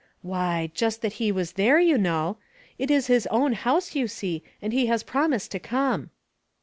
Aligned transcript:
"Why, 0.33 0.71
just 0.73 1.03
that 1.03 1.13
He 1.21 1.31
was 1.31 1.51
there, 1.51 1.79
you 1.79 1.95
know. 1.95 2.37
It 2.79 2.89
is 2.89 3.05
His 3.05 3.27
own 3.27 3.53
house, 3.53 3.93
you 3.93 4.07
see, 4.07 4.41
and 4.59 4.73
He 4.73 4.87
has 4.87 5.03
promised 5.03 5.51
to 5.51 5.59
come." 5.59 6.09